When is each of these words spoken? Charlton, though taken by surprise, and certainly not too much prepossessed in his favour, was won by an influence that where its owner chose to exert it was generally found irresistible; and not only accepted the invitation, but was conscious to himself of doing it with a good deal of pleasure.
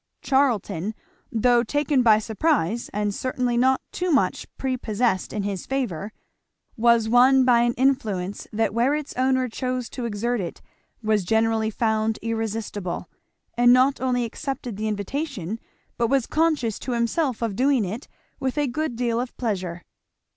Charlton, 0.23 0.95
though 1.31 1.61
taken 1.61 2.01
by 2.01 2.17
surprise, 2.17 2.89
and 2.91 3.13
certainly 3.13 3.55
not 3.55 3.81
too 3.91 4.09
much 4.09 4.47
prepossessed 4.57 5.31
in 5.31 5.43
his 5.43 5.67
favour, 5.67 6.11
was 6.75 7.07
won 7.07 7.45
by 7.45 7.59
an 7.61 7.75
influence 7.75 8.47
that 8.51 8.73
where 8.73 8.95
its 8.95 9.13
owner 9.15 9.47
chose 9.47 9.89
to 9.89 10.05
exert 10.05 10.41
it 10.41 10.59
was 11.03 11.23
generally 11.23 11.69
found 11.69 12.17
irresistible; 12.23 13.11
and 13.55 13.73
not 13.73 14.01
only 14.01 14.25
accepted 14.25 14.75
the 14.75 14.87
invitation, 14.87 15.59
but 15.99 16.07
was 16.07 16.25
conscious 16.25 16.79
to 16.79 16.93
himself 16.93 17.43
of 17.43 17.55
doing 17.55 17.85
it 17.85 18.07
with 18.39 18.57
a 18.57 18.65
good 18.65 18.95
deal 18.95 19.21
of 19.21 19.37
pleasure. 19.37 19.83